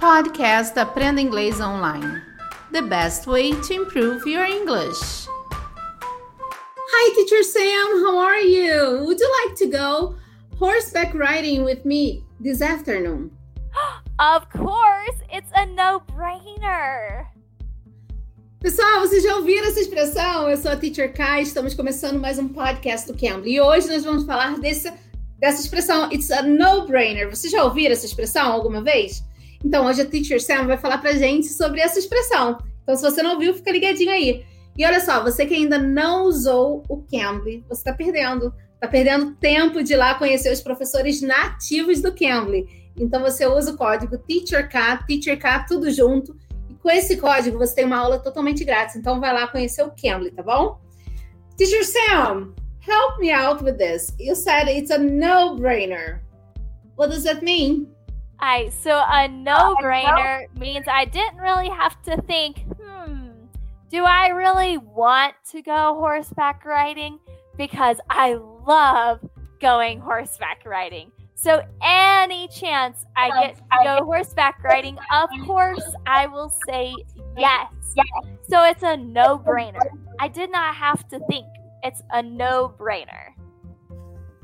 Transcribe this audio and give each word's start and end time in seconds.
Podcast 0.00 0.78
Aprenda 0.78 1.20
Inglês 1.20 1.60
Online. 1.60 2.22
The 2.72 2.80
best 2.80 3.26
way 3.26 3.52
to 3.52 3.74
improve 3.74 4.26
your 4.26 4.46
English. 4.46 5.28
Hi, 5.52 7.14
Teacher 7.14 7.42
Sam. 7.42 8.02
How 8.02 8.18
are 8.18 8.40
you? 8.40 9.04
Would 9.04 9.20
you 9.20 9.30
like 9.44 9.56
to 9.56 9.66
go 9.66 10.14
horseback 10.58 11.12
riding 11.12 11.64
with 11.64 11.84
me 11.84 12.24
this 12.40 12.62
afternoon? 12.62 13.30
Of 14.18 14.48
course, 14.48 15.16
it's 15.30 15.52
a 15.54 15.66
no-brainer. 15.66 17.26
Pessoal, 18.60 19.00
vocês 19.00 19.22
já 19.22 19.36
ouviram 19.36 19.66
essa 19.66 19.80
expressão? 19.80 20.48
Eu 20.48 20.56
sou 20.56 20.70
a 20.70 20.76
Teacher 20.76 21.12
Kai, 21.12 21.42
estamos 21.42 21.74
começando 21.74 22.18
mais 22.18 22.38
um 22.38 22.48
podcast 22.48 23.06
do 23.06 23.18
Cambly. 23.18 23.56
E 23.56 23.60
hoje 23.60 23.88
nós 23.88 24.02
vamos 24.02 24.24
falar 24.24 24.58
desse, 24.58 24.90
dessa 25.38 25.60
expressão, 25.60 26.10
it's 26.10 26.30
a 26.30 26.40
no-brainer. 26.40 27.28
Vocês 27.28 27.52
já 27.52 27.62
ouviram 27.64 27.92
essa 27.92 28.06
expressão 28.06 28.50
alguma 28.50 28.80
vez? 28.82 29.22
Então, 29.64 29.86
hoje 29.86 30.02
a 30.02 30.06
Teacher 30.06 30.42
Sam 30.42 30.66
vai 30.66 30.78
falar 30.78 30.98
pra 30.98 31.12
gente 31.12 31.48
sobre 31.48 31.80
essa 31.80 31.98
expressão. 31.98 32.58
Então, 32.82 32.96
se 32.96 33.02
você 33.02 33.22
não 33.22 33.38
viu, 33.38 33.54
fica 33.54 33.70
ligadinho 33.70 34.10
aí. 34.10 34.44
E 34.76 34.84
olha 34.84 35.00
só, 35.00 35.22
você 35.22 35.44
que 35.44 35.54
ainda 35.54 35.78
não 35.78 36.24
usou 36.24 36.82
o 36.88 37.02
Cambly, 37.02 37.64
você 37.68 37.80
está 37.80 37.92
perdendo. 37.92 38.54
Está 38.74 38.88
perdendo 38.88 39.34
tempo 39.36 39.82
de 39.82 39.92
ir 39.92 39.96
lá 39.96 40.14
conhecer 40.14 40.50
os 40.50 40.62
professores 40.62 41.20
nativos 41.20 42.00
do 42.00 42.14
Cambly. 42.14 42.66
Então, 42.96 43.20
você 43.20 43.46
usa 43.46 43.72
o 43.72 43.76
código 43.76 44.16
TEACHERK, 44.16 45.06
TEACHERK, 45.06 45.66
tudo 45.68 45.90
junto. 45.90 46.34
E 46.68 46.74
com 46.74 46.90
esse 46.90 47.18
código, 47.18 47.58
você 47.58 47.74
tem 47.74 47.84
uma 47.84 47.98
aula 47.98 48.18
totalmente 48.18 48.64
grátis. 48.64 48.96
Então, 48.96 49.20
vai 49.20 49.32
lá 49.32 49.46
conhecer 49.46 49.82
o 49.82 49.90
Cambly, 49.90 50.30
tá 50.30 50.42
bom? 50.42 50.80
Teacher 51.56 51.84
Sam, 51.84 52.54
help 52.80 53.18
me 53.20 53.30
out 53.30 53.62
with 53.62 53.74
this. 53.74 54.14
You 54.18 54.34
said 54.34 54.66
it's 54.68 54.90
a 54.90 54.96
no-brainer. 54.96 56.20
What 56.96 57.12
does 57.12 57.24
that 57.24 57.44
mean? 57.44 57.86
I 58.40 58.70
so 58.70 59.02
a 59.06 59.28
no-brainer 59.28 60.46
means 60.58 60.86
I 60.88 61.04
didn't 61.04 61.38
really 61.38 61.68
have 61.68 62.00
to 62.02 62.20
think, 62.22 62.64
hmm, 62.80 63.30
do 63.90 64.04
I 64.04 64.28
really 64.28 64.78
want 64.78 65.34
to 65.50 65.62
go 65.62 65.94
horseback 65.98 66.64
riding? 66.64 67.18
Because 67.56 67.98
I 68.08 68.34
love 68.34 69.20
going 69.60 70.00
horseback 70.00 70.64
riding. 70.64 71.12
So 71.34 71.62
any 71.82 72.48
chance 72.48 73.04
I 73.16 73.28
get 73.42 73.56
to 73.56 73.78
go 73.84 74.04
horseback 74.04 74.62
riding, 74.62 74.98
of 75.12 75.28
course 75.46 75.94
I 76.06 76.26
will 76.26 76.52
say 76.68 76.94
yes. 77.38 77.72
So 78.48 78.64
it's 78.64 78.82
a 78.82 78.96
no-brainer. 78.96 79.80
I 80.18 80.28
did 80.28 80.50
not 80.50 80.74
have 80.74 81.08
to 81.08 81.18
think. 81.30 81.46
It's 81.82 82.02
a 82.10 82.22
no-brainer. 82.22 83.32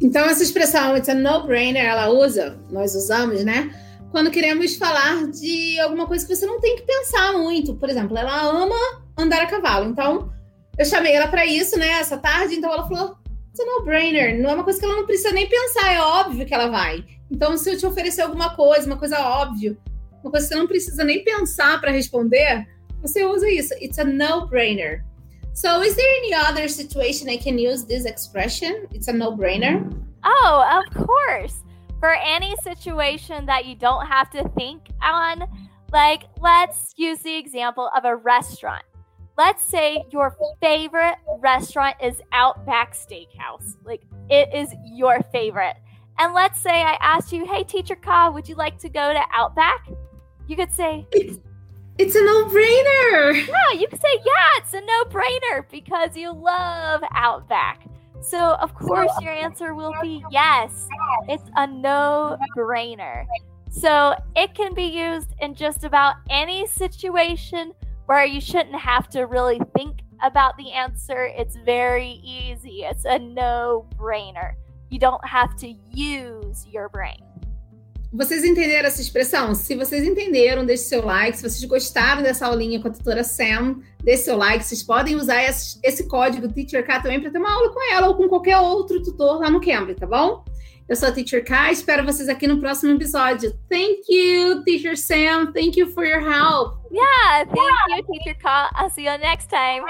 Então, 0.00 0.24
essa 0.26 0.42
expressão, 0.42 0.96
it's 0.96 1.08
a 1.08 1.14
no-brainer, 1.14 1.84
ela 1.84 2.08
usa, 2.08 2.58
nós 2.70 2.94
usamos, 2.94 3.44
né? 3.44 3.74
Quando 4.10 4.30
queremos 4.30 4.76
falar 4.76 5.26
de 5.28 5.78
alguma 5.80 6.06
coisa 6.06 6.26
que 6.26 6.34
você 6.34 6.46
não 6.46 6.60
tem 6.60 6.76
que 6.76 6.82
pensar 6.82 7.32
muito. 7.32 7.74
Por 7.74 7.90
exemplo, 7.90 8.16
ela 8.16 8.42
ama 8.42 8.76
andar 9.18 9.42
a 9.42 9.46
cavalo. 9.46 9.86
Então, 9.90 10.32
eu 10.78 10.84
chamei 10.84 11.12
ela 11.12 11.28
para 11.28 11.44
isso, 11.44 11.78
né, 11.78 11.88
essa 12.00 12.16
tarde. 12.16 12.54
Então, 12.54 12.72
ela 12.72 12.86
falou: 12.86 13.16
it's 13.48 13.60
a 13.60 13.64
no-brainer. 13.64 14.40
Não 14.40 14.50
é 14.50 14.54
uma 14.54 14.64
coisa 14.64 14.78
que 14.78 14.84
ela 14.84 14.96
não 14.96 15.06
precisa 15.06 15.32
nem 15.32 15.48
pensar, 15.48 15.92
é 15.92 16.00
óbvio 16.00 16.46
que 16.46 16.54
ela 16.54 16.68
vai. 16.68 17.04
Então, 17.30 17.56
se 17.58 17.70
eu 17.70 17.76
te 17.76 17.84
oferecer 17.84 18.22
alguma 18.22 18.54
coisa, 18.54 18.86
uma 18.86 18.96
coisa 18.96 19.18
óbvia, 19.20 19.76
uma 20.22 20.30
coisa 20.30 20.46
que 20.46 20.54
você 20.54 20.58
não 20.58 20.66
precisa 20.66 21.04
nem 21.04 21.22
pensar 21.22 21.80
para 21.80 21.90
responder, 21.90 22.66
você 23.02 23.24
usa 23.24 23.50
isso. 23.50 23.74
It's 23.74 23.98
a 23.98 24.04
no-brainer. 24.04 25.04
So, 25.58 25.82
is 25.82 25.96
there 25.96 26.08
any 26.18 26.32
other 26.32 26.68
situation 26.68 27.28
I 27.28 27.36
can 27.36 27.58
use 27.58 27.82
this 27.84 28.04
expression? 28.04 28.86
It's 28.92 29.08
a 29.08 29.12
no-brainer. 29.12 29.92
Oh, 30.22 30.84
of 30.86 31.04
course. 31.04 31.64
For 31.98 32.14
any 32.14 32.54
situation 32.62 33.44
that 33.46 33.66
you 33.66 33.74
don't 33.74 34.06
have 34.06 34.30
to 34.30 34.48
think 34.50 34.82
on, 35.02 35.42
like 35.92 36.26
let's 36.38 36.94
use 36.96 37.18
the 37.22 37.34
example 37.34 37.90
of 37.96 38.04
a 38.04 38.14
restaurant. 38.14 38.84
Let's 39.36 39.64
say 39.64 40.04
your 40.12 40.36
favorite 40.60 41.16
restaurant 41.40 41.96
is 42.00 42.22
Outback 42.30 42.94
Steakhouse. 42.94 43.74
Like 43.82 44.02
it 44.30 44.54
is 44.54 44.72
your 44.84 45.20
favorite. 45.32 45.74
And 46.20 46.34
let's 46.34 46.60
say 46.60 46.82
I 46.84 46.96
asked 47.00 47.32
you, 47.32 47.44
hey, 47.44 47.64
teacher 47.64 47.96
Ka, 47.96 48.30
would 48.30 48.48
you 48.48 48.54
like 48.54 48.78
to 48.78 48.88
go 48.88 49.12
to 49.12 49.22
Outback? 49.34 49.88
You 50.46 50.54
could 50.54 50.70
say, 50.70 51.04
It's, 51.98 52.14
a 52.14 52.22
no-brainer. 52.24 53.46
yeah, 53.48 53.78
you 53.78 53.88
can 53.88 53.98
say, 53.98 54.08
yeah, 54.24 54.48
it's 54.58 54.72
a 54.72 54.80
no 54.80 55.04
brainer 55.04 55.64
because 55.70 56.16
you 56.16 56.32
love 56.32 57.02
Outback. 57.12 57.82
So, 58.20 58.54
of 58.54 58.74
course, 58.74 59.10
your 59.20 59.32
answer 59.32 59.74
will 59.74 59.94
be 60.00 60.24
yes. 60.30 60.88
It's 61.28 61.50
a 61.56 61.66
no 61.66 62.36
brainer. 62.56 63.26
So, 63.70 64.14
it 64.36 64.54
can 64.54 64.74
be 64.74 64.84
used 64.84 65.34
in 65.40 65.54
just 65.54 65.84
about 65.84 66.16
any 66.30 66.66
situation 66.66 67.72
where 68.06 68.24
you 68.24 68.40
shouldn't 68.40 68.76
have 68.76 69.08
to 69.10 69.22
really 69.22 69.60
think 69.76 70.00
about 70.22 70.56
the 70.56 70.72
answer. 70.72 71.30
It's 71.36 71.56
very 71.64 72.20
easy. 72.24 72.84
It's 72.84 73.04
a 73.04 73.18
no 73.18 73.86
brainer. 73.96 74.54
You 74.90 74.98
don't 74.98 75.24
have 75.26 75.56
to 75.58 75.68
use 75.92 76.66
your 76.66 76.88
brain. 76.88 77.22
Vocês 78.12 78.42
entenderam 78.42 78.88
essa 78.88 79.02
expressão? 79.02 79.54
Se 79.54 79.74
vocês 79.74 80.02
entenderam, 80.02 80.64
deixe 80.64 80.84
seu 80.84 81.04
like. 81.04 81.36
Se 81.36 81.42
vocês 81.42 81.64
gostaram 81.64 82.22
dessa 82.22 82.46
aulinha 82.46 82.80
com 82.80 82.88
a 82.88 82.90
tutora 82.90 83.22
Sam, 83.22 83.80
deixe 84.02 84.24
seu 84.24 84.36
like. 84.36 84.64
Vocês 84.64 84.82
podem 84.82 85.14
usar 85.14 85.42
esse, 85.42 85.78
esse 85.82 86.08
código 86.08 86.50
TeacherK 86.50 87.02
também 87.02 87.20
para 87.20 87.30
ter 87.30 87.38
uma 87.38 87.52
aula 87.52 87.70
com 87.70 87.94
ela 87.94 88.08
ou 88.08 88.14
com 88.14 88.26
qualquer 88.28 88.56
outro 88.58 89.02
tutor 89.02 89.40
lá 89.40 89.50
no 89.50 89.60
Cambly, 89.60 89.94
tá 89.94 90.06
bom? 90.06 90.42
Eu 90.88 90.96
sou 90.96 91.10
a 91.10 91.12
Teacher 91.12 91.44
K, 91.44 91.70
espero 91.70 92.02
vocês 92.02 92.30
aqui 92.30 92.46
no 92.46 92.60
próximo 92.60 92.94
episódio. 92.94 93.52
Thank 93.68 94.04
you, 94.08 94.64
Teacher 94.64 94.96
Sam. 94.96 95.52
Thank 95.52 95.78
you 95.78 95.88
for 95.92 96.02
your 96.02 96.20
help. 96.20 96.78
Yeah, 96.90 97.44
thank 97.44 97.98
you, 97.98 98.04
Teacher 98.10 98.38
Ka. 98.40 98.70
I'll 98.74 98.88
see 98.88 99.04
you 99.04 99.18
next 99.18 99.50
time. 99.50 99.82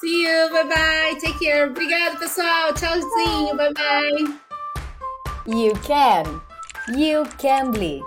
See 0.00 0.22
you, 0.22 0.48
bye 0.52 0.62
bye. 0.62 1.18
Take 1.20 1.44
care. 1.44 1.66
Obrigado, 1.66 2.20
pessoal. 2.20 2.72
Tchauzinho, 2.72 3.56
bye 3.56 3.72
bye. 3.72 4.38
You 5.44 5.72
can. 5.82 6.51
You 6.88 7.24
can 7.38 7.70
be. 7.70 8.02